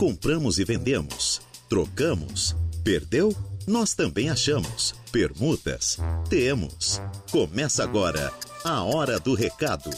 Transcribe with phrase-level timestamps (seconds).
[0.00, 1.42] Compramos e vendemos.
[1.68, 2.56] Trocamos.
[2.82, 3.36] Perdeu?
[3.68, 4.92] Nós também achamos.
[5.12, 5.98] Permutas?
[6.30, 7.02] Temos.
[7.30, 8.32] Começa agora
[8.64, 9.90] a Hora do Recado.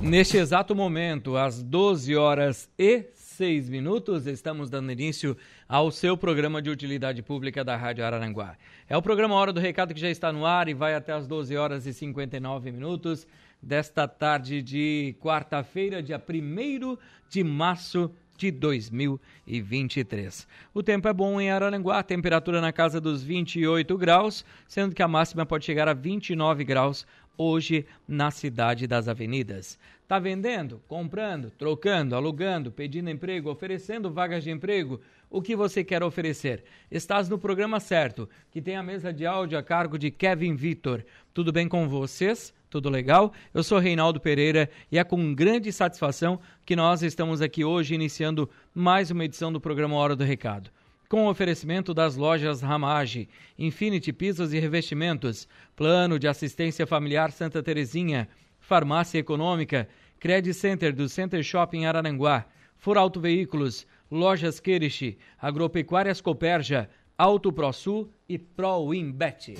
[0.00, 5.36] Neste exato momento, às 12 horas e 6 minutos, estamos dando início
[5.68, 8.56] ao seu programa de utilidade pública da Rádio Araranguá.
[8.88, 11.28] É o programa Hora do Recado que já está no ar e vai até as
[11.28, 13.24] 12 horas e 59 minutos
[13.62, 16.98] desta tarde de quarta-feira, dia 1
[17.30, 20.46] de março de 2023.
[20.72, 25.08] O tempo é bom em Araranguá, temperatura na casa dos 28 graus, sendo que a
[25.08, 27.04] máxima pode chegar a 29 graus
[27.36, 29.78] hoje na cidade das avenidas.
[30.06, 35.00] Tá vendendo, comprando, trocando, alugando, pedindo emprego, oferecendo vagas de emprego?
[35.30, 36.64] O que você quer oferecer?
[36.90, 41.04] Estás no programa certo, que tem a mesa de áudio a cargo de Kevin Vitor.
[41.34, 42.54] Tudo bem com vocês?
[42.70, 43.34] Tudo legal?
[43.52, 48.48] Eu sou Reinaldo Pereira e é com grande satisfação que nós estamos aqui hoje iniciando
[48.74, 50.70] mais uma edição do programa Hora do Recado.
[51.10, 57.62] Com o oferecimento das lojas Ramage, Infinity Pisos e Revestimentos, Plano de Assistência Familiar Santa
[57.62, 58.26] Terezinha,
[58.58, 62.46] Farmácia Econômica, Credit Center do Center Shopping Araranguá,
[62.78, 69.54] For Auto Veículos, Lojas Queriche, Agropecuárias Coperja, Auto ProSul e ProWinBet.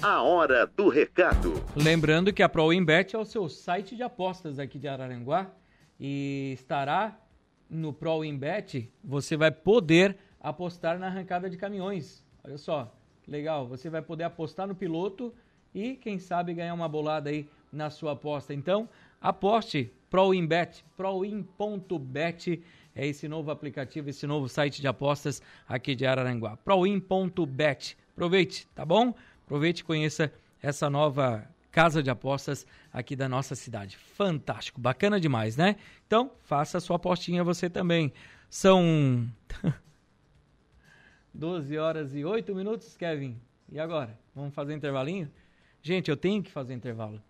[0.00, 1.52] A hora do recado.
[1.76, 5.50] Lembrando que a ProWinBet é o seu site de apostas aqui de Araranguá
[6.00, 7.20] e estará
[7.68, 12.24] no ProWinBet, você vai poder apostar na arrancada de caminhões.
[12.42, 12.90] Olha só,
[13.28, 15.32] legal, você vai poder apostar no piloto
[15.74, 18.52] e quem sabe ganhar uma bolada aí na sua aposta.
[18.54, 18.88] Então,
[19.20, 22.62] aposte ProWinBet, prowin.bet
[22.94, 26.56] é esse novo aplicativo, esse novo site de apostas aqui de Araranguá.
[26.58, 27.96] prowin.bet.
[28.12, 29.14] Aproveite, tá bom?
[29.44, 33.96] Aproveite e conheça essa nova casa de apostas aqui da nossa cidade.
[33.96, 35.76] Fantástico, bacana demais, né?
[36.06, 38.12] Então, faça a sua apostinha você também.
[38.50, 39.26] São
[41.32, 43.40] 12 horas e 8 minutos, Kevin.
[43.70, 44.18] E agora?
[44.34, 45.30] Vamos fazer um intervalinho?
[45.80, 47.20] Gente, eu tenho que fazer intervalo.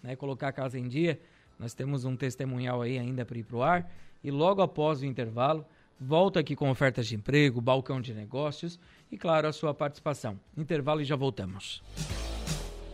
[0.00, 0.14] Né?
[0.14, 1.20] Colocar a casa em dia.
[1.58, 3.90] Nós temos um testemunhal aí ainda para ir para o ar.
[4.22, 5.64] E logo após o intervalo,
[6.00, 8.78] volto aqui com ofertas de emprego, balcão de negócios
[9.10, 10.38] e, claro, a sua participação.
[10.56, 11.82] Intervalo e já voltamos.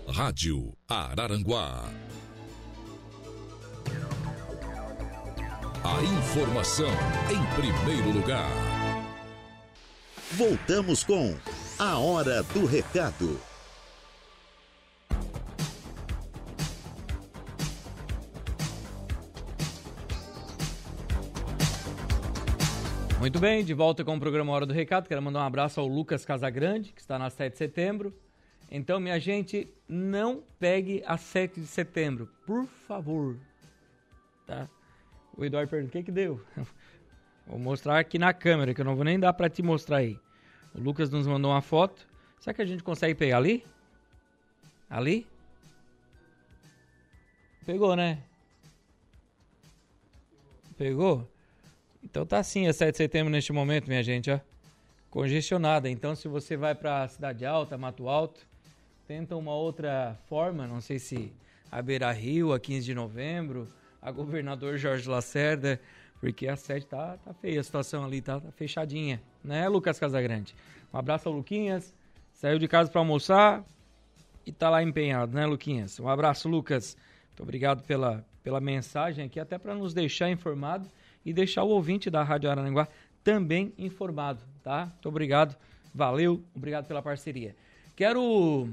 [0.09, 1.93] Rádio Araranguá.
[5.85, 6.91] A informação
[7.31, 8.51] em primeiro lugar.
[10.33, 11.37] Voltamos com
[11.79, 13.48] A Hora do Recado.
[23.19, 25.09] Muito bem, de volta com o programa Hora do Recado.
[25.09, 28.15] Quero mandar um abraço ao Lucas Casagrande, que está na 7 de setembro.
[28.71, 33.37] Então, minha gente, não pegue a 7 de setembro, por favor.
[34.47, 34.69] Tá?
[35.37, 36.41] O Eduardo perguntou: o que que deu?
[37.45, 40.19] Vou mostrar aqui na câmera, que eu não vou nem dar para te mostrar aí.
[40.75, 42.07] O Lucas nos mandou uma foto.
[42.39, 43.65] Será que a gente consegue pegar ali?
[44.89, 45.27] Ali?
[47.65, 48.23] Pegou, né?
[50.77, 51.27] Pegou?
[52.03, 54.41] Então tá assim a 7 de setembro neste momento, minha gente, ó.
[55.11, 55.89] Congestionada.
[55.89, 58.47] Então se você vai para Cidade Alta, Mato Alto,
[59.07, 61.33] tenta uma outra forma, não sei se
[61.71, 63.69] a Beira Rio, a 15 de novembro,
[64.01, 65.81] a governador Jorge Lacerda,
[66.21, 70.55] porque a 7 tá, tá feia a situação ali, tá, tá fechadinha, né, Lucas Casagrande?
[70.93, 71.95] Um abraço ao Luquinhas,
[72.33, 73.65] saiu de casa para almoçar
[74.45, 75.99] e tá lá empenhado, né, Luquinhas?
[76.01, 76.97] Um abraço, Lucas.
[77.29, 80.89] Muito obrigado pela, pela mensagem aqui, até para nos deixar informado
[81.29, 82.89] e deixar o ouvinte da Rádio Aranguá
[83.23, 84.87] também informado, tá?
[84.87, 85.55] Muito obrigado,
[85.95, 87.55] valeu, obrigado pela parceria.
[87.95, 88.67] Quero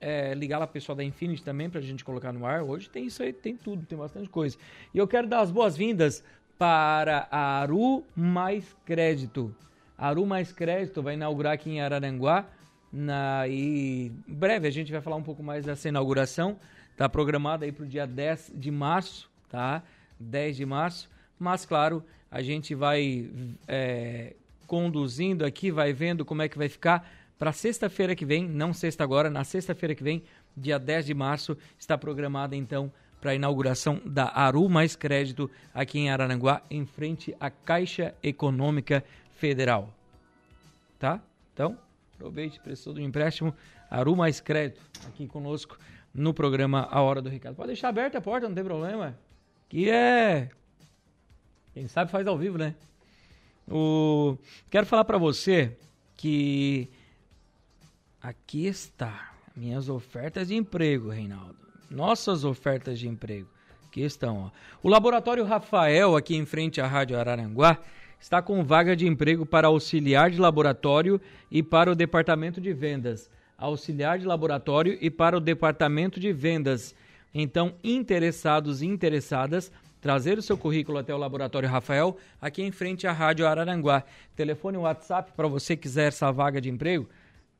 [0.00, 2.64] é, ligar lá pessoal da Infinity também para a gente colocar no ar.
[2.64, 4.58] Hoje tem isso aí, tem tudo, tem bastante coisa.
[4.92, 6.24] E eu quero dar as boas-vindas
[6.58, 9.54] para a Aru Mais Crédito.
[9.96, 12.46] A Aru Mais Crédito vai inaugurar aqui em Araranguá.
[12.92, 16.58] Na, e breve a gente vai falar um pouco mais dessa inauguração.
[16.90, 19.84] Está programada aí para o dia 10 de março, tá?
[20.18, 21.11] 10 de março.
[21.42, 23.28] Mas, claro, a gente vai
[23.66, 28.72] é, conduzindo aqui, vai vendo como é que vai ficar para sexta-feira que vem, não
[28.72, 30.22] sexta agora, na sexta-feira que vem,
[30.56, 35.98] dia 10 de março, está programada então para a inauguração da Aru Mais Crédito aqui
[35.98, 39.04] em Araranguá, em frente à Caixa Econômica
[39.34, 39.92] Federal.
[40.96, 41.20] Tá?
[41.52, 41.76] Então,
[42.14, 43.52] aproveite, precisou do empréstimo,
[43.90, 45.76] Aru Mais Crédito, aqui conosco
[46.14, 47.56] no programa A Hora do Recado.
[47.56, 49.18] Pode deixar aberta a porta, não tem problema.
[49.68, 50.48] Que é
[51.74, 52.74] quem sabe faz ao vivo, né?
[53.68, 54.36] O...
[54.70, 55.76] Quero falar para você
[56.16, 56.88] que
[58.20, 61.56] aqui está minhas ofertas de emprego, Reinaldo.
[61.90, 63.48] Nossas ofertas de emprego.
[63.86, 64.50] Aqui estão, ó.
[64.82, 67.78] O Laboratório Rafael, aqui em frente à Rádio Araranguá,
[68.18, 71.20] está com vaga de emprego para auxiliar de laboratório
[71.50, 73.30] e para o departamento de vendas.
[73.58, 76.94] Auxiliar de laboratório e para o departamento de vendas.
[77.34, 79.70] Então, interessados e interessadas,
[80.02, 84.02] trazer o seu currículo até o Laboratório Rafael, aqui em frente à Rádio Araranguá.
[84.34, 87.08] Telefone WhatsApp para você quiser essa vaga de emprego,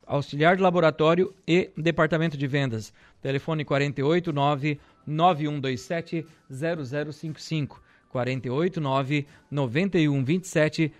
[0.05, 2.93] auxiliar de laboratório e departamento de vendas.
[3.21, 7.81] Telefone 489 9127 0055.
[8.09, 10.93] 489 9127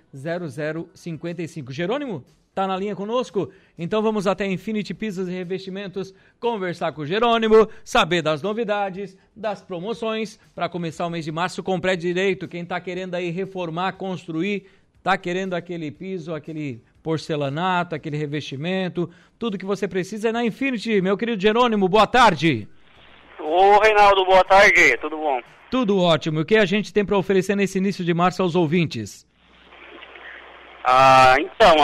[0.96, 1.74] 0055.
[1.74, 2.24] Jerônimo,
[2.54, 3.52] tá na linha conosco?
[3.78, 9.62] Então vamos até Infinity Pisos e Revestimentos conversar com o Jerônimo, saber das novidades, das
[9.62, 12.48] promoções para começar o mês de março com pré direito.
[12.48, 14.68] Quem está querendo aí reformar, construir,
[14.98, 21.02] está querendo aquele piso, aquele porcelanato, aquele revestimento, tudo que você precisa é na Infinity.
[21.02, 22.68] Meu querido Jerônimo, boa tarde.
[23.40, 25.42] Ô Reinaldo, boa tarde, tudo bom?
[25.70, 26.42] Tudo ótimo.
[26.42, 29.28] O que a gente tem para oferecer nesse início de março aos ouvintes?
[30.86, 31.76] Ah, então,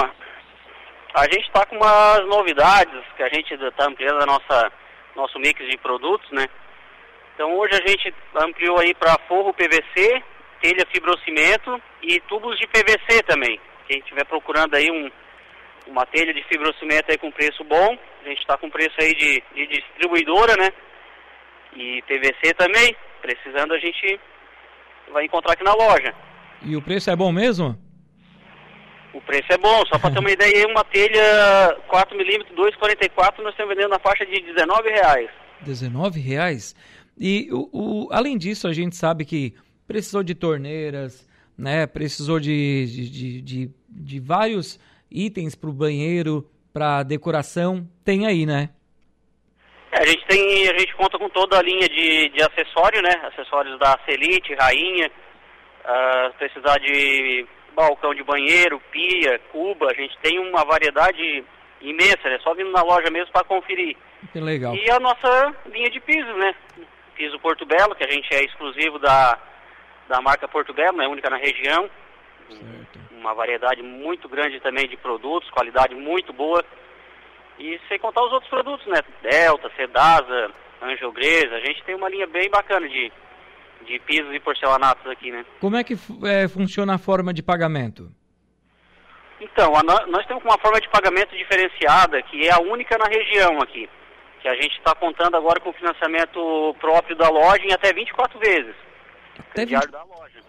[1.14, 4.72] a gente está com umas novidades que a gente está ampliando a nossa
[5.16, 6.46] nosso mix de produtos, né?
[7.34, 10.24] Então hoje a gente ampliou aí para forro PVC,
[10.62, 13.60] telha fibrocimento e tubos de PVC também.
[13.88, 15.10] Quem estiver procurando aí um,
[15.88, 19.44] uma telha de fibrocimento aí com preço bom, a gente está com preço aí de,
[19.56, 20.70] de distribuidora, né?
[21.76, 24.20] E PVC também, precisando a gente
[25.12, 26.14] vai encontrar aqui na loja.
[26.62, 27.89] E o preço é bom mesmo?
[29.14, 33.76] O preço é bom, só para ter uma ideia, uma telha 4mm 2,44 nós estamos
[33.76, 35.30] vendendo na faixa de 19 reais.
[35.62, 36.76] 19 reais?
[37.18, 39.54] E o, o, além disso, a gente sabe que
[39.88, 41.28] precisou de torneiras,
[41.58, 41.86] né?
[41.86, 44.80] Precisou de, de, de, de, de vários
[45.12, 47.88] itens para o banheiro, para decoração.
[48.06, 48.70] Tem aí, né?
[49.92, 53.12] É, a gente tem, a gente conta com toda a linha de, de acessório, né?
[53.24, 57.46] Acessórios da Celite, Rainha, uh, precisar de
[57.80, 61.44] balcão de banheiro, pia, cuba, a gente tem uma variedade
[61.82, 62.40] imensa, é né?
[62.44, 63.96] só vindo na loja mesmo para conferir.
[64.34, 64.76] Que legal.
[64.76, 66.54] E a nossa linha de pisos, né?
[67.16, 69.38] Piso Porto Belo, que a gente é exclusivo da,
[70.10, 71.90] da marca Porto Belo, é única na região.
[72.50, 73.00] Certo.
[73.12, 76.64] Uma variedade muito grande também de produtos, qualidade muito boa.
[77.58, 79.00] E sem contar os outros produtos, né?
[79.22, 83.12] Delta, Sedasa, Angiogresa, a gente tem uma linha bem bacana de,
[83.86, 85.46] de pisos e porcelanatos aqui, né?
[85.60, 88.12] Como é que é, funciona a forma de pagamento?
[89.42, 93.62] Então, a, nós temos uma forma de pagamento diferenciada, que é a única na região
[93.62, 93.90] aqui.
[94.42, 98.40] Que a gente está contando agora com o financiamento próprio da loja em até 24
[98.40, 98.76] vezes.
[99.38, 99.88] Até, 20...
[99.88, 100.40] da loja.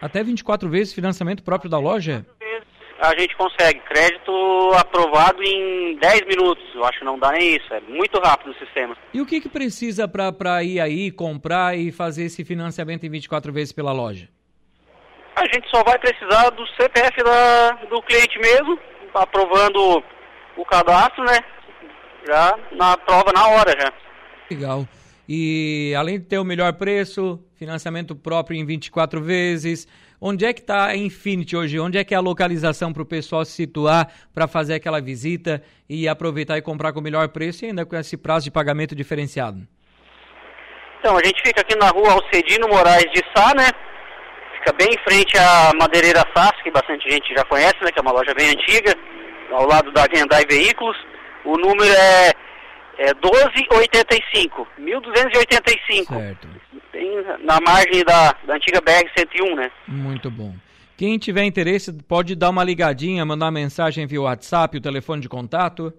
[0.00, 2.24] até 24 vezes financiamento próprio da loja?
[3.00, 4.32] A gente consegue crédito
[4.78, 6.64] aprovado em 10 minutos.
[6.74, 8.96] Eu acho que não dá nem isso, é muito rápido o sistema.
[9.12, 13.52] E o que, que precisa para ir aí, comprar e fazer esse financiamento em 24
[13.52, 14.28] vezes pela loja?
[15.34, 18.78] A gente só vai precisar do CPF da, do cliente mesmo,
[19.14, 20.02] aprovando
[20.56, 21.38] o cadastro, né?
[22.26, 23.92] Já na prova na hora já.
[24.50, 24.88] Legal.
[25.28, 29.86] E além de ter o melhor preço, financiamento próprio em 24 vezes,
[30.20, 31.78] Onde é que está a Infinity hoje?
[31.78, 35.62] Onde é que é a localização para o pessoal se situar para fazer aquela visita
[35.88, 38.94] e aproveitar e comprar com o melhor preço e ainda com esse prazo de pagamento
[38.94, 39.66] diferenciado?
[40.98, 43.68] Então, a gente fica aqui na rua Alcedino Moraes de Sá, né?
[44.58, 47.92] Fica bem em frente à Madeireira Sá, que bastante gente já conhece, né?
[47.92, 48.94] Que é uma loja bem antiga,
[49.52, 50.96] ao lado da Vendai Veículos.
[51.44, 52.32] O número é,
[52.98, 56.14] é 1285, 1285.
[56.14, 56.65] Certo
[57.40, 59.70] na margem da, da antiga BR-101, né?
[59.86, 60.54] Muito bom.
[60.96, 65.92] Quem tiver interesse pode dar uma ligadinha, mandar mensagem via WhatsApp, o telefone de contato.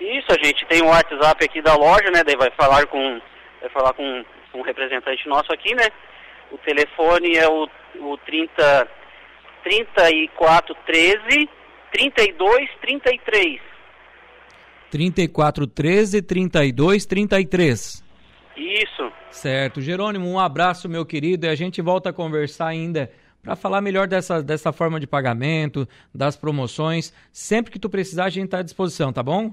[0.00, 2.22] Isso, a gente tem o um WhatsApp aqui da loja, né?
[2.24, 3.20] Daí vai falar com
[3.60, 5.88] vai falar com, com um representante nosso aqui, né?
[6.50, 7.66] O telefone é o,
[8.00, 8.86] o 30
[9.62, 11.48] 3413
[11.90, 13.60] 3233.
[14.90, 18.04] 3413 3233.
[18.56, 19.12] Isso.
[19.34, 19.80] Certo.
[19.80, 23.10] Jerônimo, um abraço, meu querido, e a gente volta a conversar ainda
[23.42, 27.12] para falar melhor dessa, dessa forma de pagamento, das promoções.
[27.32, 29.52] Sempre que tu precisar, a gente está à disposição, tá bom?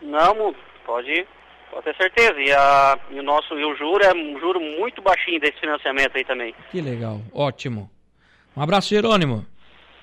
[0.00, 0.54] Não,
[0.86, 1.26] pode,
[1.70, 2.40] pode ter certeza.
[2.40, 6.16] E, a, e o nosso e o juro é um juro muito baixinho desse financiamento
[6.16, 6.54] aí também.
[6.70, 7.90] Que legal, ótimo.
[8.56, 9.44] Um abraço, Jerônimo.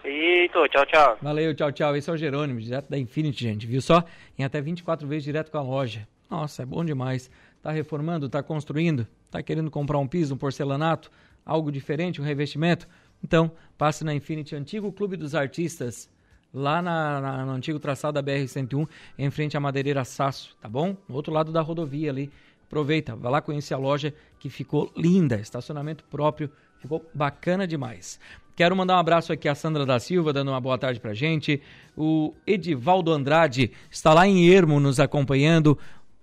[0.03, 1.17] Eito, tchau, tchau.
[1.21, 1.95] Valeu, tchau, tchau.
[1.95, 3.65] Esse é o Jerônimo, direto da Infinity, gente.
[3.65, 4.03] Viu só?
[4.37, 6.05] Em até 24 vezes direto com a loja.
[6.29, 7.31] Nossa, é bom demais.
[7.61, 11.11] Está reformando, está construindo, está querendo comprar um piso, um porcelanato,
[11.45, 12.87] algo diferente, um revestimento?
[13.23, 16.09] Então, passe na Infinity Antigo Clube dos Artistas,
[16.51, 20.97] lá na, na, no antigo traçado da BR-101, em frente à Madeireira Sasso, tá bom?
[21.07, 22.31] No outro lado da rodovia ali.
[22.65, 26.49] Aproveita, vai lá conhecer a loja que ficou linda, estacionamento próprio,
[26.81, 28.19] Ficou bacana demais.
[28.55, 31.61] Quero mandar um abraço aqui a Sandra da Silva, dando uma boa tarde pra gente.
[31.95, 35.77] O Edivaldo Andrade está lá em Ermo nos acompanhando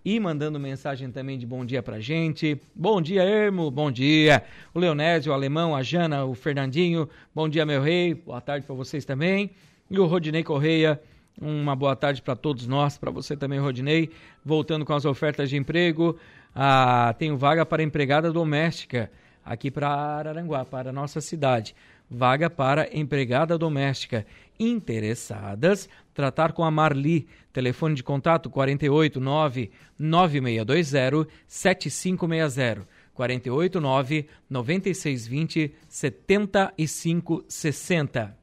[0.09, 2.59] e mandando mensagem também de bom dia pra gente.
[2.75, 4.43] Bom dia, Ermo, bom dia.
[4.73, 8.15] O Leonésio, o Alemão, a Jana, o Fernandinho, bom dia, meu rei.
[8.15, 9.51] Boa tarde para vocês também.
[9.91, 10.99] E o Rodinei Correia,
[11.39, 14.09] uma boa tarde para todos nós, para você também, Rodinei.
[14.43, 16.19] Voltando com as ofertas de emprego,
[16.55, 19.11] ah, tenho vaga para empregada doméstica
[19.45, 21.77] aqui para Araranguá, para a nossa cidade.
[22.11, 24.25] Vaga para empregada doméstica.
[24.59, 27.27] Interessadas, tratar com a Marli.
[27.53, 32.89] Telefone de contato 489 9620 7560.
[33.15, 38.37] 489 9620 7560.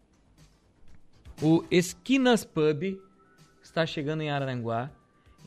[1.42, 2.98] O Esquinas Pub
[3.62, 4.90] está chegando em Araranguá.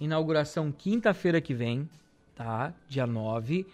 [0.00, 1.88] Inauguração quinta-feira que vem,
[2.34, 2.74] tá?
[2.88, 3.66] Dia 9.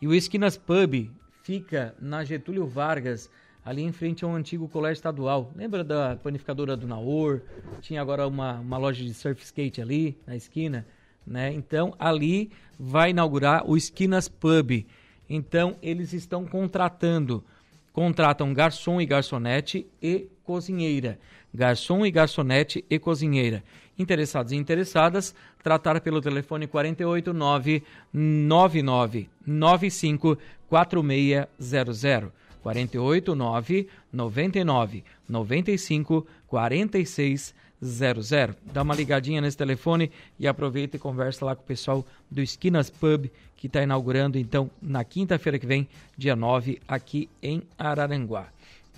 [0.00, 1.10] E o Esquinas Pub
[1.42, 3.30] fica na Getúlio Vargas,
[3.66, 5.50] ali em frente ao antigo colégio estadual.
[5.56, 7.42] Lembra da panificadora do Naor?
[7.80, 10.86] Tinha agora uma, uma loja de surf skate ali na esquina,
[11.26, 11.52] né?
[11.52, 14.86] Então ali vai inaugurar o Esquinas Pub.
[15.28, 17.44] Então eles estão contratando,
[17.92, 21.18] contratam garçom e garçonete e cozinheira
[21.56, 23.64] garçom e garçonete e cozinheira.
[23.98, 27.82] Interessados e interessadas, tratar pelo telefone 489
[28.12, 32.30] 99 95 4600.
[32.66, 38.30] 489 99 95 4600.
[38.72, 42.90] Dá uma ligadinha nesse telefone e aproveita e conversa lá com o pessoal do Esquinas
[42.90, 48.48] Pub, que está inaugurando então na quinta-feira que vem, dia 9, aqui em Araranguá.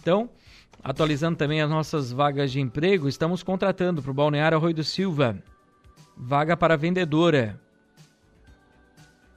[0.01, 0.31] Então,
[0.81, 5.37] Atualizando também as nossas vagas de emprego, estamos contratando para o Balneário Arroio do Silva.
[6.17, 7.61] Vaga para vendedora.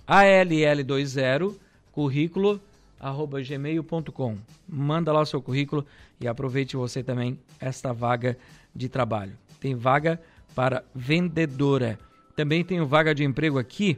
[0.07, 1.55] ALL20
[1.91, 2.61] currículo
[2.99, 4.37] arroba gmail.com.
[4.67, 5.85] Manda lá o seu currículo
[6.19, 8.37] e aproveite você também esta vaga
[8.75, 9.33] de trabalho.
[9.59, 10.19] Tem vaga
[10.55, 11.99] para vendedora.
[12.35, 13.97] Também tenho vaga de emprego aqui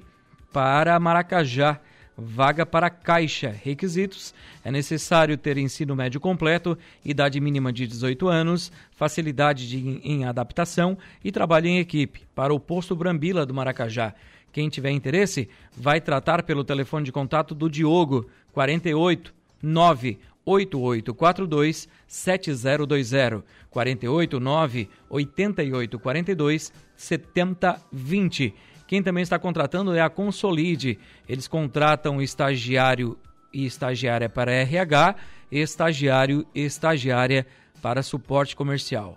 [0.51, 1.79] para Maracajá.
[2.19, 3.55] Vaga para caixa.
[3.63, 4.33] Requisitos:
[4.63, 10.97] é necessário ter ensino médio completo, idade mínima de 18 anos, facilidade de, em adaptação
[11.23, 12.23] e trabalho em equipe.
[12.35, 14.13] Para o posto Brambila do Maracajá.
[14.51, 24.39] Quem tiver interesse, vai tratar pelo telefone de contato do Diogo, 48 98842 7020 48
[24.39, 28.55] 9 8842 7020.
[28.89, 30.97] Quem também está contratando é a Consolide.
[31.27, 33.19] Eles contratam estagiário
[33.53, 35.15] e estagiária para RH,
[35.51, 37.45] estagiário e estagiária
[37.83, 39.15] para suporte comercial.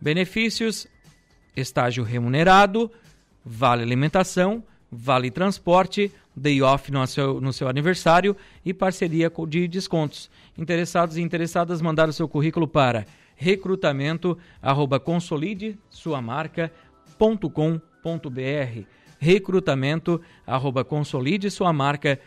[0.00, 0.86] Benefícios:
[1.56, 2.92] estágio remunerado,
[3.44, 10.30] vale alimentação, vale transporte, day off no seu, no seu aniversário e parceria de descontos.
[10.56, 20.84] Interessados e interessadas mandar o seu currículo para recrutamento arroba consolide sua marca.com.br recrutamento arroba
[20.84, 22.18] consolide sua marca.com.br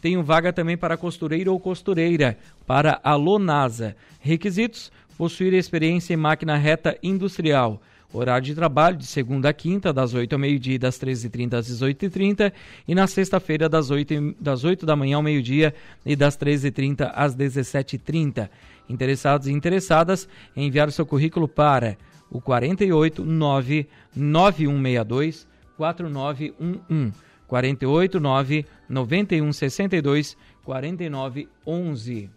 [0.00, 3.96] Tenho vaga também para costureiro ou costureira para a Lonasa.
[4.20, 7.80] Requisitos: possuir experiência em máquina reta industrial
[8.14, 11.68] Horário de trabalho de segunda a quinta, das 8 ao meio-dia e das 13h30 às
[11.68, 12.52] 18h30.
[12.86, 15.74] E na sexta-feira, das 8, das 8 da manhã ao meio-dia
[16.06, 18.48] e das 13h30 às 17h30.
[18.88, 21.98] Interessados e interessadas, enviar o seu currículo para
[22.30, 27.12] o 48 9 9162 4911.
[27.46, 32.30] 48 9 9162 4911.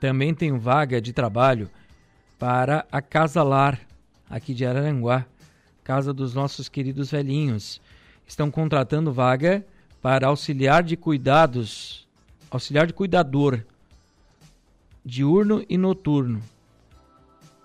[0.00, 1.70] Também tem vaga de trabalho
[2.38, 3.80] para a Casa Lar
[4.28, 5.26] aqui de Araranguá,
[5.82, 7.80] casa dos nossos queridos velhinhos.
[8.26, 9.66] Estão contratando vaga
[10.00, 12.08] para auxiliar de cuidados,
[12.50, 13.64] auxiliar de cuidador,
[15.04, 16.40] diurno e noturno.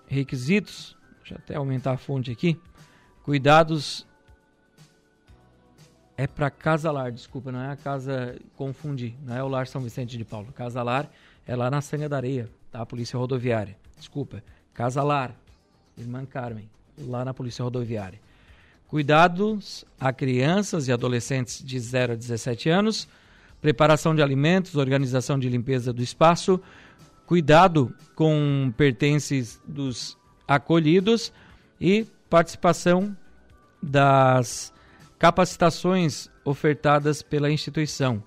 [0.06, 2.58] Requisitos, deixa eu até aumentar a fonte aqui.
[3.22, 4.06] Cuidados
[6.16, 9.80] é para Casa Lar, desculpa, não é a casa, confundi, não é o Lar São
[9.82, 10.52] Vicente de Paulo.
[10.52, 11.10] Casa Lar
[11.46, 12.80] é lá na Sanga da Areia, tá?
[12.80, 13.76] A Polícia Rodoviária.
[13.98, 14.42] Desculpa.
[14.72, 15.34] Casa Lar,
[15.96, 18.18] Irmã Carmen, lá na Polícia Rodoviária.
[18.88, 23.08] Cuidados a crianças e adolescentes de 0 a 17 anos,
[23.60, 26.60] preparação de alimentos, organização de limpeza do espaço,
[27.26, 30.16] cuidado com pertences dos
[30.46, 31.32] acolhidos
[31.80, 33.16] e participação
[33.82, 34.72] das
[35.18, 38.22] capacitações ofertadas pela instituição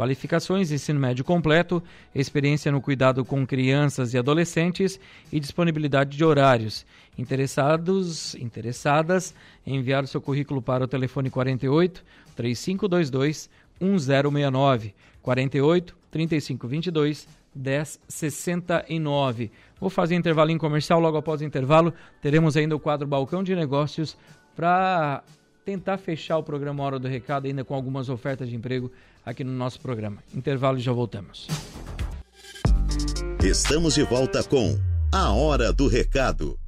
[0.00, 1.82] Qualificações: ensino médio completo,
[2.14, 4.98] experiência no cuidado com crianças e adolescentes
[5.30, 6.86] e disponibilidade de horários.
[7.18, 9.34] Interessados, interessadas,
[9.66, 12.02] enviar o seu currículo para o telefone 48
[12.34, 19.50] 3522 1069 48 3522 1069.
[19.80, 24.16] Vou fazer intervalinho comercial, logo após o intervalo teremos ainda o quadro Balcão de Negócios
[24.54, 25.22] para
[25.64, 28.90] tentar fechar o programa Hora do Recado ainda com algumas ofertas de emprego
[29.24, 30.18] aqui no nosso programa.
[30.34, 31.48] Intervalo e já voltamos.
[33.42, 34.78] Estamos de volta com
[35.12, 36.58] A Hora do Recado.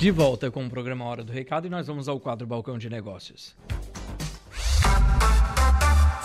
[0.00, 2.88] De volta com o programa Hora do Recado e nós vamos ao quadro Balcão de
[2.88, 3.54] Negócios.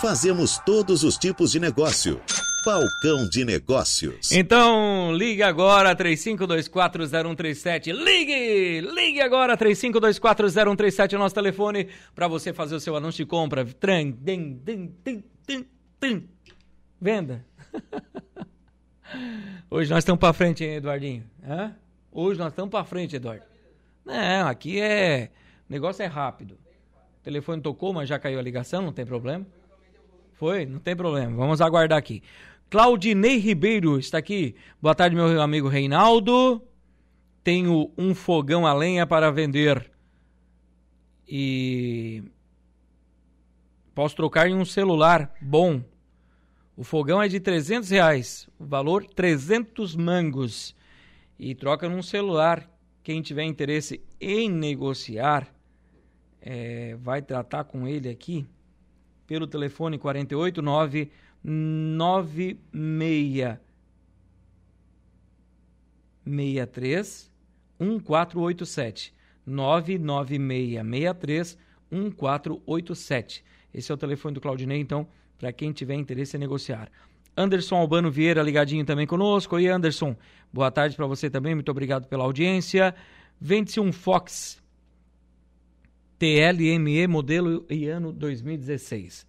[0.00, 2.18] Fazemos todos os tipos de negócio.
[2.64, 4.32] Balcão de Negócios.
[4.32, 7.92] Então, ligue agora 35240137.
[7.92, 8.80] Ligue!
[8.80, 13.62] Ligue agora 35240137 é o nosso telefone para você fazer o seu anúncio de compra.
[13.62, 15.66] Tran, din, din, din, din,
[16.00, 16.26] din.
[16.98, 17.44] Venda.
[19.68, 21.24] Hoje nós estamos para frente, hein, Eduardinho?
[21.46, 21.74] Hã?
[22.10, 23.55] Hoje nós estamos para frente, Eduardo.
[24.06, 25.30] Não, aqui é.
[25.68, 26.52] O negócio é rápido.
[26.52, 29.44] O telefone tocou, mas já caiu a ligação, não tem problema.
[30.34, 30.64] Foi?
[30.64, 31.36] Não tem problema.
[31.36, 32.22] Vamos aguardar aqui.
[32.70, 34.54] Claudinei Ribeiro está aqui.
[34.80, 36.62] Boa tarde, meu amigo Reinaldo.
[37.42, 39.90] Tenho um fogão a lenha para vender.
[41.26, 42.22] E
[43.92, 45.82] posso trocar em um celular bom.
[46.76, 48.48] O fogão é de 300 reais.
[48.56, 50.76] O valor 300 mangos.
[51.38, 52.68] E troca num celular.
[53.06, 55.46] Quem tiver interesse em negociar,
[56.40, 58.44] é, vai tratar com ele aqui
[59.28, 61.12] pelo telefone 489
[61.44, 63.58] 96
[66.24, 67.30] 63
[67.78, 69.14] 1487
[69.46, 71.56] 99663
[71.88, 73.44] 1487.
[73.72, 75.06] Esse é o telefone do Claudinei, então,
[75.38, 76.90] para quem tiver interesse em negociar.
[77.36, 79.56] Anderson Albano Vieira ligadinho também conosco.
[79.56, 80.16] Oi, Anderson.
[80.50, 81.54] Boa tarde para você também.
[81.54, 82.94] Muito obrigado pela audiência.
[83.38, 84.62] Vende-se um Fox
[86.18, 89.26] TLME modelo e ano 2016.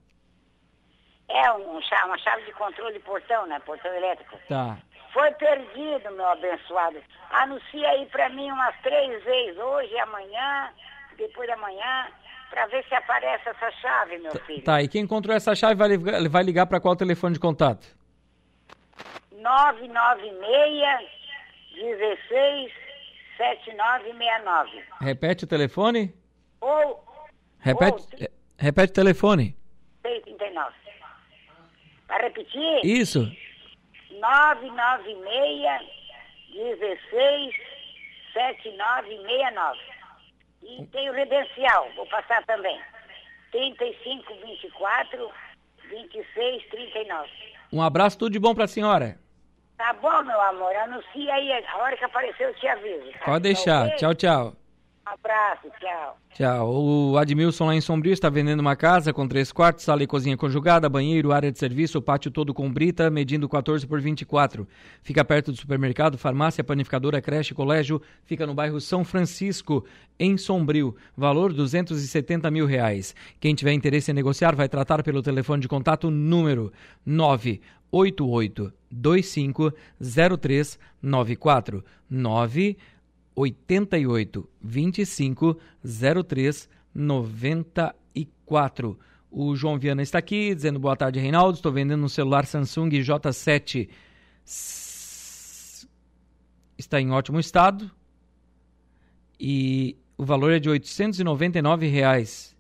[1.29, 3.59] É, um, uma chave de controle de portão, né?
[3.61, 4.39] Portão elétrico.
[4.49, 4.79] Tá.
[5.13, 7.03] Foi perdido, meu abençoado.
[7.31, 10.73] Anuncia aí para mim umas três vezes, hoje, amanhã,
[11.17, 12.09] depois da manhã
[12.51, 14.63] para ver se aparece essa chave, meu filho.
[14.63, 17.87] Tá, e quem encontrou essa chave vai ligar, vai ligar para qual telefone de contato?
[19.33, 21.17] 996
[21.75, 22.73] 16
[23.37, 24.85] 7969.
[25.01, 26.15] Repete o telefone?
[26.61, 27.05] Ou.
[27.59, 28.29] Repete, ou,
[28.59, 29.57] repete o telefone.
[30.03, 30.75] 639.
[32.09, 32.85] Vai repetir?
[32.85, 33.31] Isso.
[34.11, 35.97] 996
[36.55, 37.55] 16
[38.33, 39.96] 7969.
[40.69, 42.81] E tem o Redencial, vou passar também.
[43.53, 45.31] 3524
[45.89, 47.31] 2639.
[47.73, 49.19] Um abraço, tudo de bom pra senhora.
[49.77, 50.75] Tá bom, meu amor.
[50.77, 51.53] Anuncia aí.
[51.53, 53.13] A hora que aparecer eu te aviso.
[53.13, 53.25] Tá?
[53.27, 53.87] Pode deixar.
[53.87, 53.97] Ok?
[53.97, 54.66] Tchau, tchau.
[55.07, 56.19] Abraço, tchau.
[56.35, 56.69] Tchau.
[56.69, 60.37] O Admilson lá em Sombrio está vendendo uma casa com três quartos, sala e cozinha
[60.37, 64.67] conjugada, banheiro, área de serviço, pátio todo com brita, medindo 14 por 24.
[65.03, 68.03] Fica perto do supermercado, farmácia, panificadora, creche, colégio.
[68.25, 69.87] Fica no bairro São Francisco,
[70.19, 70.97] em Sombrio.
[71.17, 73.15] Valor 270 mil reais.
[73.39, 76.73] Quem tiver interesse em negociar vai tratar pelo telefone de contato número
[77.07, 82.77] 988 25 0394 9
[83.37, 85.57] 88 25
[86.27, 88.99] 03 94.
[89.31, 91.57] O João Viana está aqui dizendo boa tarde, Reinaldo.
[91.57, 93.89] Estou vendendo um celular Samsung J7.
[94.45, 95.87] S-
[96.79, 97.91] Está em ótimo estado
[99.41, 102.55] e o valor é de 899 reais.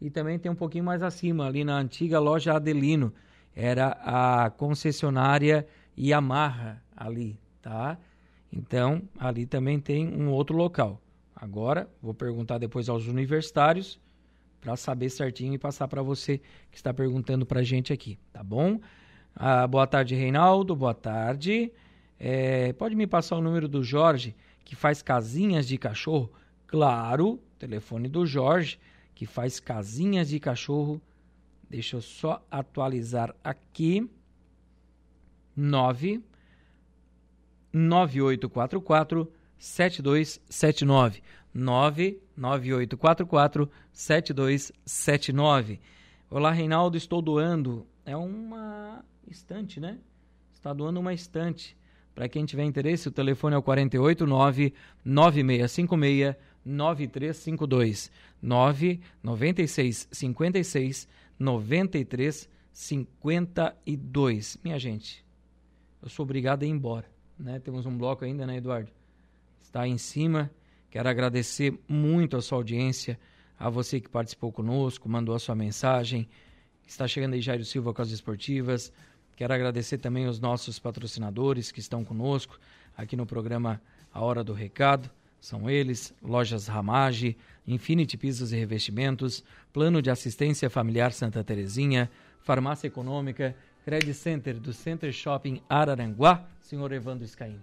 [0.00, 3.12] e também tem um pouquinho mais acima, ali na antiga loja Adelino.
[3.54, 7.98] Era a concessionária Yamaha ali, tá?
[8.52, 11.00] Então, ali também tem um outro local.
[11.34, 14.00] Agora, vou perguntar depois aos universitários
[14.60, 16.38] para saber certinho e passar para você
[16.70, 18.80] que está perguntando para a gente aqui, tá bom?
[19.34, 20.76] Ah, boa tarde, Reinaldo.
[20.76, 21.72] Boa tarde.
[22.18, 26.30] É, pode me passar o número do Jorge, que faz casinhas de cachorro?
[26.66, 28.80] Claro, telefone do Jorge,
[29.14, 31.00] que faz casinhas de cachorro.
[31.70, 34.10] Deixa eu só atualizar aqui.
[35.54, 36.20] 9
[37.72, 41.22] 9844 7279
[41.54, 45.78] 99844 7279
[46.30, 47.86] Olá, Reinaldo, estou doando.
[48.06, 49.98] É uma estante, né?
[50.50, 51.76] Está doando uma estante.
[52.14, 54.72] Para quem tiver interesse, o telefone é o 489
[55.04, 64.58] 9656 9352 996 56 93 52.
[64.64, 65.24] Minha gente,
[66.02, 67.06] eu sou obrigado a ir embora,
[67.38, 67.58] né?
[67.58, 68.90] Temos um bloco ainda, né, Eduardo?
[69.60, 70.50] Está em cima.
[70.90, 73.18] Quero agradecer muito a sua audiência,
[73.58, 76.28] a você que participou conosco, mandou a sua mensagem.
[76.86, 78.92] Está chegando aí Jairo Silva com as esportivas.
[79.36, 82.58] Quero agradecer também os nossos patrocinadores que estão conosco
[82.96, 83.80] aqui no programa
[84.12, 85.10] A Hora do Recado.
[85.42, 92.08] São eles, Lojas Ramage, Infinity Pisos e Revestimentos, Plano de Assistência Familiar Santa Terezinha,
[92.42, 97.58] Farmácia Econômica, Credit Center do Center Shopping Araranguá, senhor Evandro Scaini.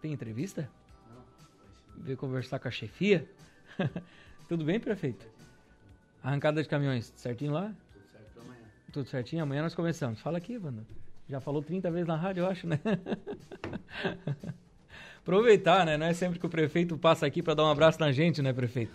[0.00, 0.70] Tem entrevista?
[1.98, 3.28] Veio conversar com a chefia?
[4.48, 5.26] Tudo bem, prefeito?
[6.22, 7.74] Arrancada de caminhões, certinho lá?
[7.92, 8.64] Tudo certo amanhã.
[8.90, 9.42] Tudo certinho?
[9.42, 10.18] Amanhã nós começamos.
[10.20, 10.86] Fala aqui, Evandro.
[11.28, 12.80] Já falou 30 vezes na rádio, eu acho, né?
[15.34, 15.96] Aproveitar, né?
[15.96, 18.52] Não é sempre que o prefeito passa aqui para dar um abraço na gente, né,
[18.52, 18.92] prefeito?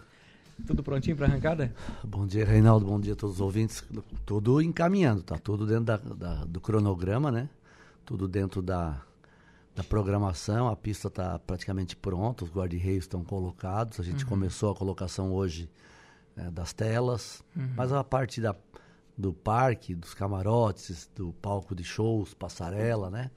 [0.68, 1.74] Tudo prontinho para arrancada?
[2.04, 2.86] Bom dia, Reinaldo.
[2.86, 3.82] Bom dia a todos os ouvintes.
[4.26, 7.48] Tudo encaminhando, tá tudo dentro da, da- do cronograma, né?
[8.06, 9.02] Tudo dentro da,
[9.74, 10.68] da programação.
[10.68, 13.98] A pista está praticamente pronta, os guarda-reios estão colocados.
[14.02, 15.70] A gente começou a colocação hoje
[16.36, 17.42] né, das telas,
[17.78, 18.54] mas a parte da,
[19.18, 23.32] do parque, dos camarotes, do palco de shows, passarela, né?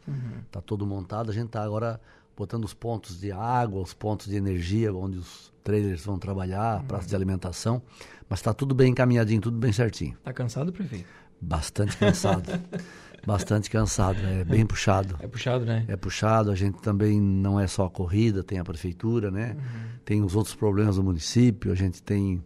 [0.50, 1.30] Tá tudo montado.
[1.30, 2.00] A gente tá agora
[2.38, 7.08] botando os pontos de água, os pontos de energia, onde os trailers vão trabalhar, praça
[7.08, 7.82] de alimentação.
[8.28, 10.16] Mas está tudo bem encaminhadinho, tudo bem certinho.
[10.22, 11.06] Tá cansado, prefeito?
[11.40, 12.48] Bastante cansado.
[13.26, 15.16] Bastante cansado, é bem puxado.
[15.18, 15.84] É puxado, né?
[15.88, 19.56] É puxado, a gente também não é só a corrida, tem a prefeitura, né?
[20.04, 22.42] Tem os outros problemas do município, a gente tem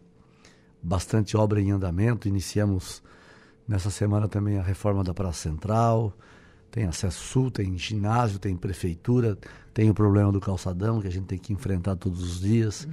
[0.83, 2.27] bastante obra em andamento.
[2.27, 3.03] Iniciamos
[3.69, 6.17] nessa semana também a reforma da Praça Central,
[6.73, 9.39] tem acesso sul, tem ginásio, tem prefeitura,
[9.75, 12.89] tem o problema do calçadão que a gente tem que enfrentar todos os dias.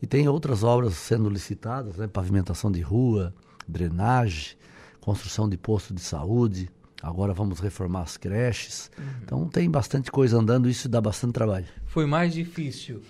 [0.00, 2.06] E tem outras obras sendo licitadas, né?
[2.06, 3.34] Pavimentação de rua,
[3.66, 4.56] drenagem,
[5.00, 6.70] construção de posto de saúde.
[7.02, 8.90] Agora vamos reformar as creches.
[9.22, 11.66] Então tem bastante coisa andando, isso dá bastante trabalho.
[11.86, 13.00] Foi mais difícil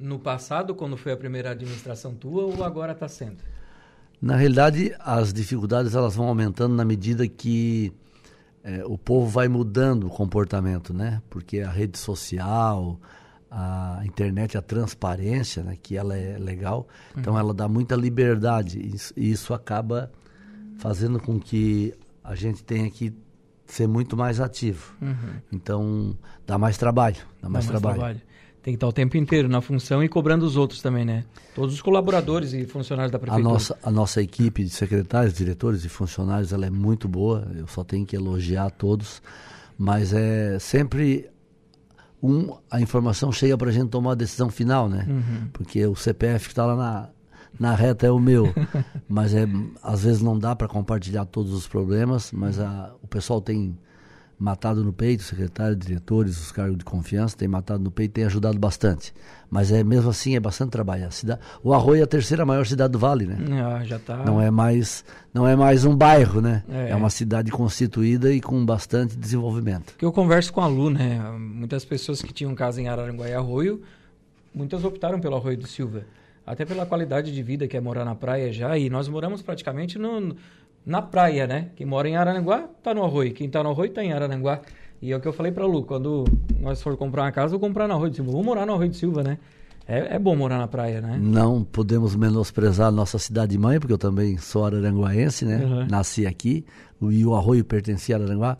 [0.00, 3.36] no passado, quando foi a primeira administração tua, ou agora está sendo?
[4.20, 7.92] Na realidade, as dificuldades elas vão aumentando na medida que
[8.62, 11.22] é, o povo vai mudando o comportamento, né?
[11.30, 13.00] Porque a rede social,
[13.50, 15.76] a internet, a transparência, né?
[15.82, 18.78] Que ela é legal, então ela dá muita liberdade
[19.16, 20.10] e isso, acaba
[20.78, 23.14] fazendo com que a gente tenha que
[23.66, 24.94] ser muito mais ativo.
[25.52, 27.98] Então dá mais trabalho, dá mais, Dá mais trabalho.
[27.98, 28.22] trabalho.
[28.62, 31.24] Tem que estar o tempo inteiro na função e cobrando os outros também, né?
[31.54, 33.52] Todos os colaboradores e funcionários da A prefeitura.
[33.52, 37.50] nossa, a nossa equipe de secretários, diretores e funcionários, ela é muito boa.
[37.56, 39.22] Eu só tenho que elogiar todos.
[39.78, 41.30] Mas é sempre
[42.22, 45.06] um, a informação chega para a gente tomar a decisão final, né?
[45.54, 47.08] Porque o CPF que está lá na,
[47.58, 48.52] na reta é o meu.
[49.08, 49.46] mas é,
[49.82, 53.74] às vezes não dá para compartilhar todos os problemas, mas a, o pessoal tem
[54.40, 58.58] matado no peito, secretário, diretores, os cargos de confiança, tem matado no peito, tem ajudado
[58.58, 59.12] bastante.
[59.50, 61.06] Mas é mesmo assim, é bastante trabalho.
[61.06, 63.36] A cidade, o Arroio é a terceira maior cidade do Vale, né?
[63.62, 64.16] Ah, já tá.
[64.24, 66.64] Não é mais, não é mais um bairro, né?
[66.70, 66.88] É.
[66.88, 66.96] É.
[66.96, 69.92] uma cidade constituída e com bastante desenvolvimento.
[69.92, 71.20] Porque eu converso com a Lu, né?
[71.38, 73.82] Muitas pessoas que tinham casa em Araranguá e Arroio,
[74.54, 76.04] muitas optaram pelo Arroio do Silva.
[76.46, 78.76] Até pela qualidade de vida que é morar na praia já.
[78.78, 80.34] E nós moramos praticamente no,
[80.84, 81.70] na praia, né?
[81.76, 83.32] Quem mora em Araranguá tá no Arroio.
[83.32, 84.60] Quem tá no Arroio tá em Araranguá.
[85.02, 86.24] E é o que eu falei pra Lu, quando
[86.58, 88.32] nós for comprar uma casa, vou comprar no Arroio do Silva.
[88.32, 89.38] Vou morar no Arroio do Silva, né?
[89.88, 91.18] É, é bom morar na praia, né?
[91.20, 95.56] Não podemos menosprezar a nossa cidade mãe, porque eu também sou araranguaense, né?
[95.56, 95.86] Uhum.
[95.86, 96.64] Nasci aqui
[97.00, 98.58] e o Arroio pertencia a Araranguá,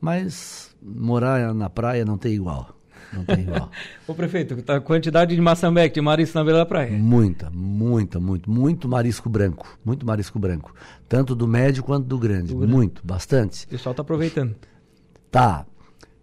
[0.00, 2.79] mas morar na praia não tem igual.
[3.12, 3.70] Não tem igual.
[4.06, 6.90] Ô prefeito, tá a quantidade de maçambeque, de marisco na beira da praia.
[6.92, 10.74] Muita, muita, muito, muito marisco branco, muito marisco branco,
[11.08, 12.72] tanto do médio quanto do grande, grande.
[12.72, 13.64] muito, bastante.
[13.66, 14.54] O pessoal tá aproveitando.
[15.30, 15.66] Tá.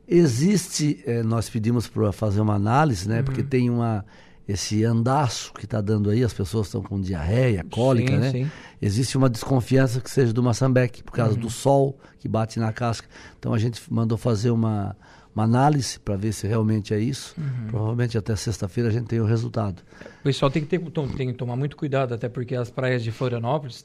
[0.08, 3.22] Existe, eh, nós pedimos para fazer uma análise, né?
[3.22, 4.06] Porque tem uma
[4.48, 8.32] esse andaço que está dando aí, as pessoas estão com diarreia, cólica, Sim, né?
[8.32, 8.52] sim.
[8.82, 13.08] Existe uma desconfiança que seja do maçambeque, por causa do sol que bate na casca.
[13.38, 14.96] Então a gente mandou fazer uma,
[15.38, 17.36] uma análise para ver se realmente é isso.
[17.70, 19.82] Provavelmente até sexta-feira a gente tem o resultado.
[20.22, 20.80] O pessoal tem que, ter,
[21.16, 23.82] tem que tomar muito cuidado, até porque as praias de Florianópolis,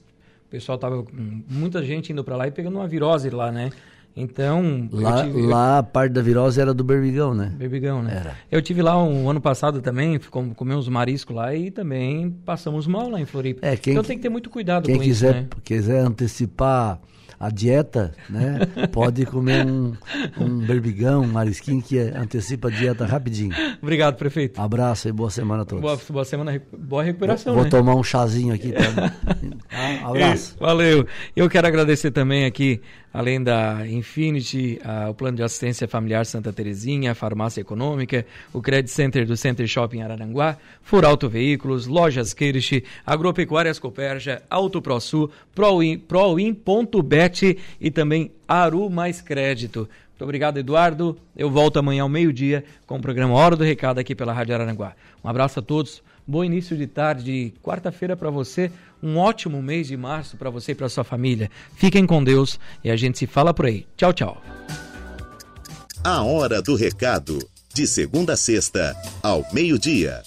[0.47, 1.13] o pessoal tava com
[1.49, 3.71] muita gente indo para lá e pegando uma virose lá, né?
[4.15, 7.51] Então, Lá, tive, lá a parte da virose era do berbigão, né?
[7.57, 8.15] Bebigão, né?
[8.21, 8.37] Era.
[8.51, 12.87] Eu tive lá um ano passado também, com- comi uns mariscos lá e também passamos
[12.87, 13.67] mal lá em Floripa.
[13.67, 15.49] É, quem então que- tem que ter muito cuidado Quem com quiser, isso, né?
[15.65, 16.99] quiser antecipar
[17.43, 18.61] a dieta, né?
[18.93, 19.95] Pode comer um,
[20.39, 23.53] um berbigão, um marisquinho que antecipa a dieta rapidinho.
[23.83, 24.61] Obrigado, prefeito.
[24.61, 25.83] Abraço e boa semana a todos.
[25.83, 27.69] Boa, boa semana, boa recuperação, Vou né?
[27.69, 28.71] tomar um chazinho aqui.
[28.71, 29.13] Tá?
[29.75, 30.55] Ah, abraço.
[30.61, 31.07] Valeu.
[31.35, 32.81] Eu quero agradecer também aqui,
[33.13, 38.61] além da Infinity, a- o Plano de Assistência Familiar Santa Terezinha, a Farmácia Econômica, o
[38.63, 45.99] Credit Center do Center Shopping Araranguá, Furauto Veículos, Lojas Kirsch, Agropecuárias Coperja, Auto ProSul, Proin-
[45.99, 49.81] Proin.bet e também Aru Mais Crédito.
[50.11, 51.19] Muito obrigado, Eduardo.
[51.37, 54.93] Eu volto amanhã ao meio-dia com o programa Hora do Recado aqui pela Rádio Araranguá.
[55.25, 56.03] Um abraço a todos.
[56.25, 58.71] Bom início de tarde, de quarta-feira para você.
[59.03, 61.51] Um ótimo mês de março para você e para sua família.
[61.75, 63.87] Fiquem com Deus e a gente se fala por aí.
[63.97, 64.43] Tchau, tchau.
[66.05, 67.39] A Hora do Recado.
[67.75, 70.23] De segunda a sexta, ao meio-dia.